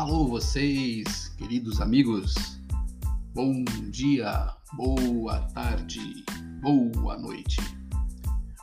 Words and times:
Alô, 0.00 0.26
vocês, 0.26 1.28
queridos 1.36 1.78
amigos. 1.78 2.34
Bom 3.34 3.62
dia, 3.90 4.50
boa 4.72 5.40
tarde, 5.52 6.24
boa 6.62 7.18
noite. 7.18 7.58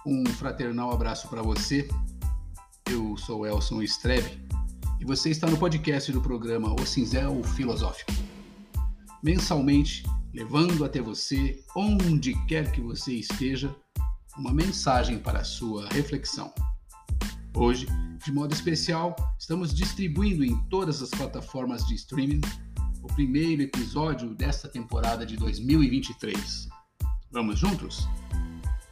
Um 0.04 0.26
fraternal 0.26 0.92
abraço 0.92 1.28
para 1.28 1.44
você. 1.44 1.88
Eu 2.90 3.16
sou 3.18 3.46
Elson 3.46 3.84
Strebe 3.84 4.48
e 5.00 5.06
você 5.06 5.30
está 5.30 5.48
no 5.48 5.60
podcast 5.60 6.12
do 6.12 6.22
programa 6.22 6.74
O 6.74 6.84
Cinzel 6.88 7.44
Filosófico. 7.44 8.12
Mensalmente, 9.22 10.02
levando 10.34 10.84
até 10.84 11.00
você, 11.00 11.64
onde 11.76 12.34
quer 12.48 12.72
que 12.72 12.82
você 12.82 13.14
esteja, 13.14 13.76
uma 14.36 14.52
mensagem 14.52 15.20
para 15.20 15.42
a 15.42 15.46
sua 15.46 15.88
reflexão. 15.90 16.52
Hoje, 17.56 17.86
de 18.26 18.32
modo 18.32 18.54
especial, 18.54 19.16
estamos 19.40 19.74
distribuindo 19.74 20.44
em 20.44 20.58
todas 20.70 21.02
as 21.02 21.10
plataformas 21.10 21.86
de 21.86 21.96
streaming 21.96 22.42
o 23.04 23.08
primeiro 23.08 23.62
episódio 23.62 24.34
desta 24.34 24.68
temporada 24.68 25.26
de 25.26 25.38
2023. 25.38 26.68
Vamos 27.32 27.60
juntos? 27.60 28.08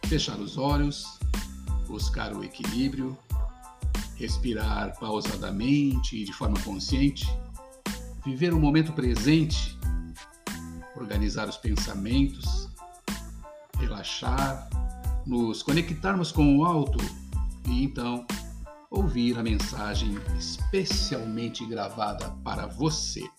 Fechar 0.05 0.39
os 0.39 0.57
olhos, 0.57 1.19
buscar 1.87 2.35
o 2.35 2.43
equilíbrio, 2.43 3.17
respirar 4.15 4.97
pausadamente 4.99 6.17
e 6.17 6.23
de 6.23 6.31
forma 6.31 6.59
consciente, 6.61 7.27
viver 8.25 8.53
o 8.53 8.59
momento 8.59 8.93
presente, 8.93 9.77
organizar 10.95 11.49
os 11.49 11.57
pensamentos, 11.57 12.69
relaxar, 13.77 14.69
nos 15.25 15.63
conectarmos 15.63 16.31
com 16.31 16.57
o 16.57 16.65
alto 16.65 16.99
e 17.67 17.83
então 17.83 18.25
ouvir 18.95 19.38
a 19.38 19.43
mensagem 19.43 20.17
especialmente 20.38 21.65
gravada 21.65 22.29
para 22.45 22.65
você. 22.65 23.29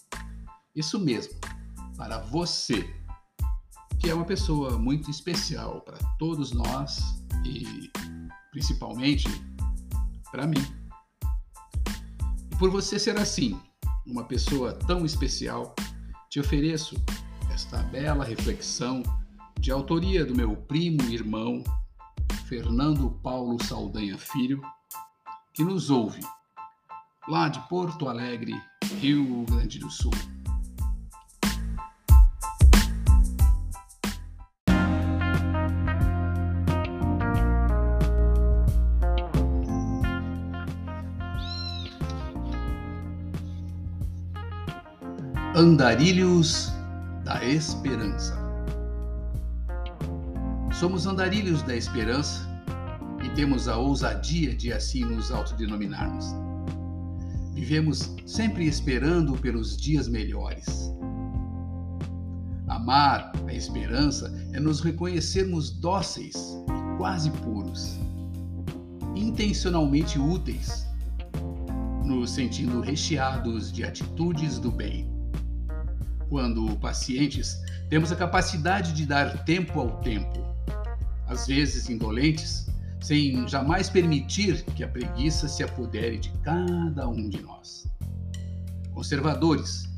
Isso 0.75 1.01
mesmo, 1.01 1.33
para 1.97 2.19
você, 2.19 2.95
que 3.99 4.11
é 4.11 4.15
uma 4.15 4.27
pessoa 4.27 4.79
muito 4.79 5.11
especial 5.11 5.81
para 5.81 5.97
todos 6.19 6.53
nós 6.53 7.23
e 7.43 7.91
principalmente 8.51 9.29
para 10.31 10.47
mim. 10.47 10.63
E 12.53 12.57
por 12.57 12.71
você 12.71 12.99
ser 12.99 13.17
assim, 13.17 13.59
uma 14.07 14.25
pessoa 14.25 14.75
tão 14.75 15.07
especial, 15.07 15.75
te 16.29 16.39
ofereço 16.39 17.03
esta 17.51 17.83
bela 17.85 18.27
reflexão 18.27 19.03
de 19.59 19.71
autoria 19.73 20.23
do 20.23 20.35
meu 20.35 20.55
primo 20.55 21.01
e 21.05 21.15
irmão 21.15 21.65
Fernando 22.47 23.11
Paulo 23.23 23.63
Saldanha 23.65 24.19
Filho 24.19 24.61
que 25.57 25.65
nos 25.65 25.89
ouve, 25.89 26.21
lá 27.27 27.49
de 27.49 27.59
Porto 27.67 28.11
Alegre, 28.11 28.53
Rio 29.01 29.47
Grande 29.49 29.79
do 29.79 29.91
Sul. 29.91 30.13
Andarilhos 45.55 46.71
da 47.25 47.43
Esperança. 47.43 48.37
Somos 50.71 51.07
andarilhos 51.07 51.63
da 51.63 51.75
esperança 51.75 52.56
e 53.27 53.31
temos 53.31 53.67
a 53.67 53.77
ousadia 53.77 54.55
de 54.55 54.73
assim 54.73 55.05
nos 55.05 55.33
autodenominarmos. 55.33 56.27
Vivemos 57.53 58.15
sempre 58.25 58.67
esperando 58.67 59.37
pelos 59.37 59.77
dias 59.77 60.07
melhores. 60.07 60.93
Amar 62.69 63.33
a 63.49 63.53
esperança 63.53 64.33
é 64.53 64.61
nos 64.61 64.81
reconhecermos 64.81 65.71
dóceis 65.71 66.37
e 66.69 66.99
quase 66.99 67.31
puros, 67.31 67.99
intencionalmente 69.17 70.21
úteis, 70.21 70.87
nos 72.05 72.31
sentindo 72.31 72.81
recheados 72.81 73.73
de 73.73 73.83
atitudes 73.83 74.61
do 74.61 74.71
bem. 74.71 75.11
Quando 76.29 76.77
pacientes, 76.77 77.61
temos 77.89 78.13
a 78.13 78.17
capacidade 78.17 78.93
de 78.93 79.05
dar 79.05 79.45
tempo 79.45 79.81
ao 79.81 80.01
tempo, 80.01 80.39
às 81.27 81.49
vezes 81.49 81.91
indolentes, 81.91 82.67
sem 83.07 83.47
jamais 83.47 83.89
permitir 83.89 84.65
que 84.75 84.83
a 84.83 84.89
preguiça 84.89 85.47
se 85.47 85.63
apodere 85.63 86.19
de 86.19 86.29
cada 86.43 87.09
um 87.09 87.29
de 87.29 87.41
nós. 87.41 87.87
Conservadores 88.93 89.89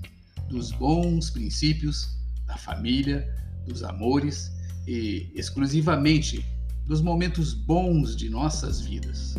dos 0.50 0.72
bons 0.72 1.30
princípios, 1.30 2.19
da 2.44 2.58
família, 2.58 3.26
dos 3.66 3.82
amores 3.82 4.52
e 4.86 5.32
exclusivamente 5.34 6.44
dos 6.84 7.00
momentos 7.00 7.54
bons 7.54 8.14
de 8.14 8.28
nossas 8.28 8.82
vidas. 8.82 9.36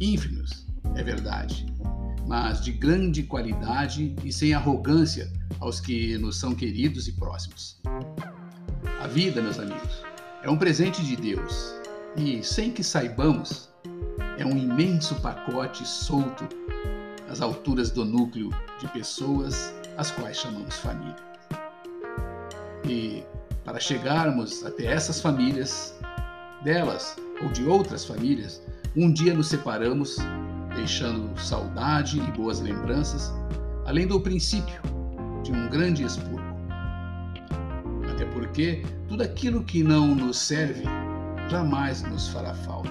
Ínfimos, 0.00 0.66
é 0.94 1.02
verdade, 1.02 1.66
mas 2.26 2.64
de 2.64 2.72
grande 2.72 3.22
qualidade 3.22 4.16
e 4.24 4.32
sem 4.32 4.54
arrogância 4.54 5.30
aos 5.60 5.78
que 5.78 6.16
nos 6.16 6.40
são 6.40 6.54
queridos 6.54 7.06
e 7.06 7.12
próximos. 7.12 7.78
A 9.02 9.06
vida, 9.06 9.42
meus 9.42 9.58
amigos, 9.58 10.02
é 10.42 10.48
um 10.48 10.56
presente 10.56 11.04
de 11.04 11.16
Deus 11.16 11.84
e, 12.16 12.42
sem 12.42 12.70
que 12.70 12.82
saibamos, 12.82 13.68
é 14.38 14.44
um 14.44 14.56
imenso 14.56 15.14
pacote 15.16 15.86
solto 15.86 16.48
às 17.28 17.40
alturas 17.40 17.90
do 17.90 18.04
núcleo 18.04 18.50
de 18.78 18.88
pessoas 18.88 19.74
às 19.96 20.10
quais 20.10 20.38
chamamos 20.38 20.76
família. 20.78 21.16
E 22.84 23.22
para 23.64 23.80
chegarmos 23.80 24.64
até 24.64 24.86
essas 24.86 25.20
famílias, 25.20 25.94
delas 26.62 27.16
ou 27.42 27.48
de 27.50 27.64
outras 27.66 28.04
famílias, 28.04 28.62
um 28.96 29.12
dia 29.12 29.34
nos 29.34 29.48
separamos, 29.48 30.16
deixando 30.74 31.38
saudade 31.38 32.18
e 32.18 32.32
boas 32.32 32.60
lembranças, 32.60 33.32
além 33.84 34.06
do 34.06 34.20
princípio 34.20 34.80
de 35.42 35.52
um 35.52 35.68
grande 35.68 36.04
expurgo. 36.04 36.40
Até 38.10 38.24
porque 38.26 38.82
tudo 39.08 39.22
aquilo 39.22 39.62
que 39.64 39.82
não 39.82 40.14
nos 40.14 40.38
serve 40.38 40.84
jamais 41.48 42.02
nos 42.02 42.28
fará 42.28 42.54
falta. 42.54 42.90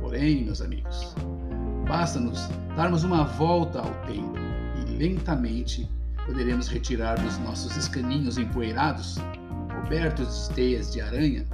Porém, 0.00 0.44
meus 0.44 0.60
amigos, 0.60 1.14
basta-nos 1.86 2.48
darmos 2.76 3.04
uma 3.04 3.24
volta 3.24 3.80
ao 3.80 3.92
tempo 4.06 4.38
e 4.76 4.90
lentamente 4.96 5.88
poderemos 6.26 6.68
retirar 6.68 7.18
dos 7.18 7.38
nossos 7.38 7.76
escaninhos 7.76 8.38
empoeirados, 8.38 9.18
cobertos 9.74 10.48
de 10.48 10.54
teias 10.54 10.92
de 10.92 11.00
aranha, 11.00 11.46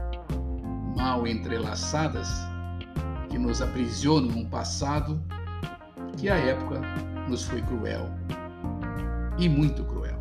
mal 0.97 1.27
entrelaçadas, 1.27 2.29
que 3.29 3.39
nos 3.39 3.61
aprisionam 3.61 4.31
num 4.31 4.45
passado 4.45 5.21
que 6.17 6.29
à 6.29 6.37
época 6.37 6.81
nos 7.29 7.45
foi 7.45 7.63
cruel 7.63 8.11
e 9.39 9.49
muito 9.49 9.85
cruel. 9.85 10.19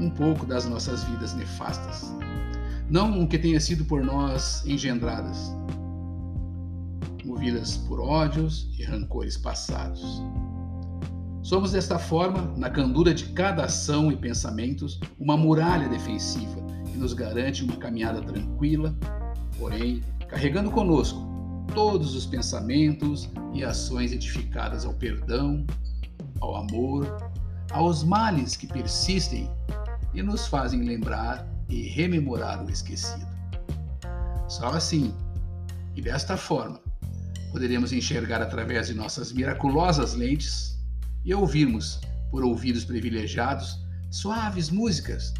Um 0.00 0.10
pouco 0.10 0.44
das 0.44 0.66
nossas 0.66 1.04
vidas 1.04 1.34
nefastas 1.34 2.12
não 2.88 3.26
que 3.26 3.38
tenha 3.38 3.60
sido 3.60 3.84
por 3.84 4.02
nós 4.04 4.64
engendradas, 4.66 5.52
movidas 7.24 7.76
por 7.76 8.00
ódios 8.00 8.68
e 8.78 8.84
rancores 8.84 9.36
passados. 9.36 10.22
Somos 11.42 11.72
desta 11.72 11.98
forma, 11.98 12.54
na 12.56 12.70
candura 12.70 13.12
de 13.12 13.26
cada 13.26 13.64
ação 13.64 14.10
e 14.10 14.16
pensamentos, 14.16 14.98
uma 15.18 15.36
muralha 15.36 15.88
defensiva 15.88 16.62
que 16.90 16.96
nos 16.96 17.12
garante 17.12 17.62
uma 17.64 17.76
caminhada 17.76 18.22
tranquila, 18.22 18.94
porém 19.58 20.02
carregando 20.28 20.70
conosco 20.70 21.22
todos 21.74 22.14
os 22.14 22.24
pensamentos 22.24 23.30
e 23.52 23.64
ações 23.64 24.12
edificadas 24.12 24.84
ao 24.84 24.94
perdão, 24.94 25.66
ao 26.40 26.56
amor, 26.56 27.06
aos 27.70 28.02
males 28.04 28.56
que 28.56 28.66
persistem 28.66 29.50
e 30.14 30.22
nos 30.22 30.46
fazem 30.46 30.82
lembrar 30.82 31.53
e 31.68 31.88
rememorar 31.88 32.64
o 32.64 32.70
esquecido. 32.70 33.26
Só 34.48 34.68
assim, 34.68 35.14
e 35.96 36.02
desta 36.02 36.36
forma, 36.36 36.80
poderemos 37.50 37.92
enxergar 37.92 38.42
através 38.42 38.88
de 38.88 38.94
nossas 38.94 39.32
miraculosas 39.32 40.14
lentes 40.14 40.78
e 41.24 41.34
ouvirmos, 41.34 42.00
por 42.30 42.44
ouvidos 42.44 42.84
privilegiados, 42.84 43.78
suaves 44.10 44.70
músicas, 44.70 45.32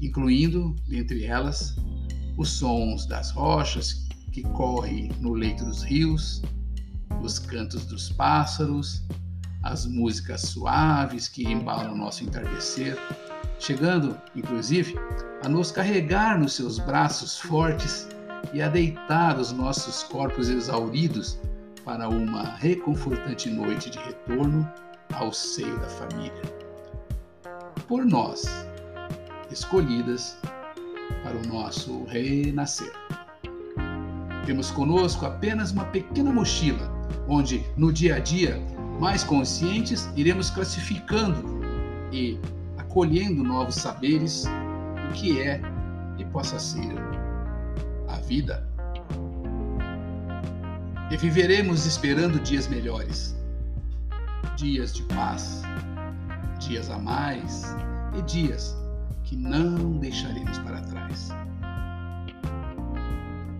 incluindo, 0.00 0.74
dentre 0.88 1.24
elas, 1.24 1.76
os 2.36 2.50
sons 2.50 3.06
das 3.06 3.30
rochas 3.30 4.08
que 4.32 4.42
correm 4.42 5.10
no 5.20 5.34
leito 5.34 5.64
dos 5.64 5.82
rios, 5.82 6.42
os 7.22 7.38
cantos 7.38 7.86
dos 7.86 8.10
pássaros, 8.10 9.04
as 9.62 9.86
músicas 9.86 10.42
suaves 10.42 11.28
que 11.28 11.44
embalam 11.44 11.96
nosso 11.96 12.24
entardecer, 12.24 12.98
chegando, 13.62 14.20
inclusive, 14.34 14.98
a 15.44 15.48
nos 15.48 15.70
carregar 15.70 16.36
nos 16.38 16.54
seus 16.54 16.80
braços 16.80 17.38
fortes 17.38 18.08
e 18.52 18.60
a 18.60 18.68
deitar 18.68 19.38
os 19.38 19.52
nossos 19.52 20.02
corpos 20.02 20.48
exauridos 20.48 21.38
para 21.84 22.08
uma 22.08 22.42
reconfortante 22.56 23.48
noite 23.48 23.88
de 23.88 23.98
retorno 23.98 24.68
ao 25.14 25.32
seio 25.32 25.78
da 25.78 25.88
família. 25.88 26.42
Por 27.86 28.04
nós, 28.04 28.44
escolhidas 29.48 30.36
para 31.22 31.36
o 31.36 31.46
nosso 31.46 32.04
renascer. 32.06 32.92
Temos 34.44 34.72
conosco 34.72 35.24
apenas 35.24 35.70
uma 35.70 35.84
pequena 35.84 36.32
mochila, 36.32 36.90
onde 37.28 37.64
no 37.76 37.92
dia 37.92 38.16
a 38.16 38.18
dia, 38.18 38.60
mais 38.98 39.22
conscientes, 39.22 40.10
iremos 40.16 40.50
classificando 40.50 41.62
e 42.10 42.40
acolhendo 42.92 43.42
novos 43.42 43.76
saberes 43.76 44.44
do 44.44 45.14
que 45.14 45.40
é 45.40 45.58
e 46.18 46.26
possa 46.26 46.58
ser 46.58 46.92
a 48.06 48.16
vida. 48.18 48.68
E 51.10 51.16
viveremos 51.16 51.86
esperando 51.86 52.38
dias 52.38 52.68
melhores, 52.68 53.34
dias 54.56 54.92
de 54.92 55.02
paz, 55.04 55.62
dias 56.58 56.90
a 56.90 56.98
mais 56.98 57.74
e 58.14 58.20
dias 58.22 58.76
que 59.24 59.36
não 59.36 59.96
deixaremos 59.98 60.58
para 60.58 60.82
trás. 60.82 61.30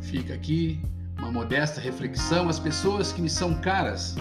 Fica 0.02 0.34
aqui 0.34 0.79
uma 1.17 1.32
modesta 1.32 1.81
reflexão 1.81 2.50
às 2.50 2.58
pessoas 2.58 3.14
que 3.14 3.23
me 3.23 3.31
são 3.31 3.55
caras, 3.62 4.14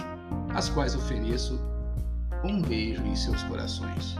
às 0.54 0.70
quais 0.70 0.94
ofereço 0.94 1.60
um 2.42 2.62
beijo 2.62 3.02
em 3.04 3.14
seus 3.14 3.42
corações. 3.42 4.16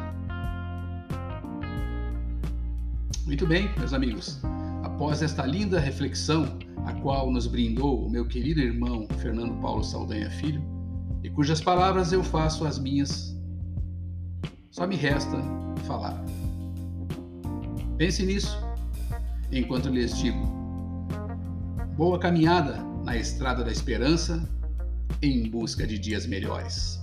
Muito 3.32 3.46
bem, 3.46 3.70
meus 3.79 3.94
amigos. 3.94 4.38
Após 4.82 5.23
esta 5.23 5.46
linda 5.46 5.81
reflexão, 5.81 6.58
a 6.84 6.93
qual 6.93 7.31
nos 7.31 7.46
brindou 7.46 8.05
o 8.05 8.11
meu 8.11 8.29
querido 8.29 8.61
irmão 8.61 9.08
Fernando 9.23 9.58
Paulo 9.58 9.82
Saldanha 9.82 10.31
Filho, 10.32 10.62
e 11.25 11.31
cujas 11.31 11.58
palavras 11.58 12.12
eu 12.12 12.23
faço 12.23 12.67
as 12.67 12.79
minhas, 12.79 13.34
só 14.70 14.87
me 14.87 14.96
resta 14.96 15.38
falar. 15.87 16.23
Pense 17.96 18.23
nisso 18.26 18.55
enquanto 19.50 19.88
lhes 19.88 20.14
digo 20.19 20.38
Boa 21.96 22.19
caminhada 22.19 22.84
na 23.02 23.17
estrada 23.17 23.64
da 23.64 23.73
esperança 23.73 24.46
em 25.23 25.49
busca 25.49 25.87
de 25.87 25.99
dias 25.99 26.26
melhores. 26.26 27.00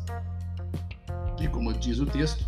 E 1.41 1.47
como 1.47 1.73
diz 1.73 1.97
o 1.97 2.05
texto, 2.05 2.47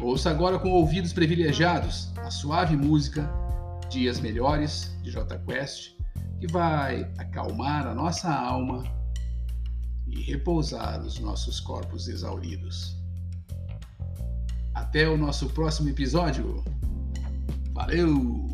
ouça 0.00 0.30
agora 0.30 0.58
com 0.58 0.70
ouvidos 0.70 1.12
privilegiados 1.12 2.12
a 2.18 2.30
suave 2.30 2.76
música 2.76 3.28
Dias 3.88 4.18
Melhores 4.18 4.96
de 5.02 5.10
J 5.10 5.38
Quest, 5.38 5.96
que 6.40 6.46
vai 6.50 7.10
acalmar 7.18 7.86
a 7.86 7.94
nossa 7.94 8.32
alma 8.32 8.82
e 10.06 10.22
repousar 10.22 11.00
os 11.00 11.18
nossos 11.18 11.60
corpos 11.60 12.08
exauridos. 12.08 12.96
Até 14.74 15.08
o 15.08 15.16
nosso 15.16 15.48
próximo 15.50 15.88
episódio. 15.88 16.64
Valeu! 17.72 18.53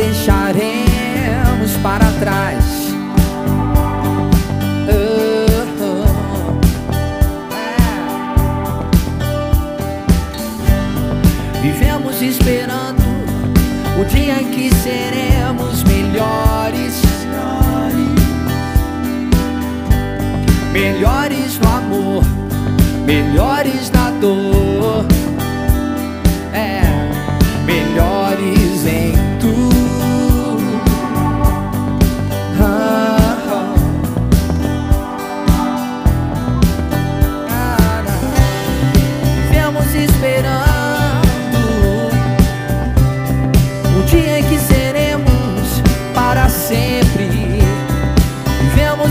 Deixaremos 0.00 1.72
para 1.82 2.06
trás. 2.12 2.64
É. 4.88 5.40
Vivemos 11.60 12.22
esperando 12.22 13.02
o 14.00 14.04
dia 14.06 14.40
em 14.40 14.50
que 14.50 14.74
seremos 14.76 15.84
melhores. 15.84 17.02
melhores 20.72 21.58
no 21.58 21.68
amor, 21.68 22.24
melhores 23.04 23.90
na 23.90 23.99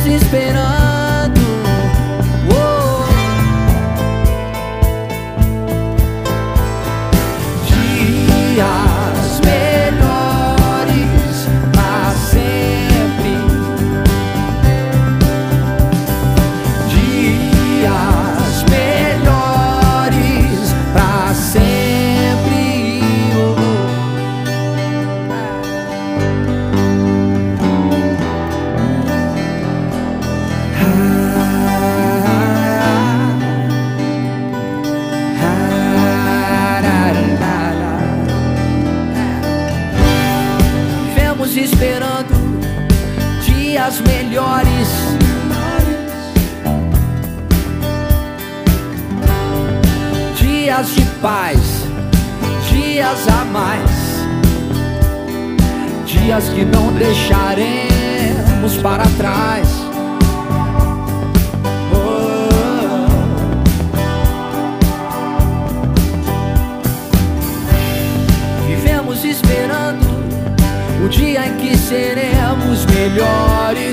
Vivemos 0.10 0.89
Dias 50.80 50.96
de 50.96 51.06
paz, 51.22 51.60
dias 52.72 53.28
a 53.28 53.44
mais, 53.44 53.92
dias 56.06 56.48
que 56.48 56.64
não 56.64 56.94
deixaremos 56.94 58.78
para 58.82 59.04
trás. 59.18 59.68
Oh. 61.94 62.48
Vivemos 68.66 69.26
esperando 69.26 70.08
o 71.04 71.10
dia 71.10 71.46
em 71.46 71.58
que 71.58 71.78
seremos 71.78 72.86
melhores. 72.86 73.89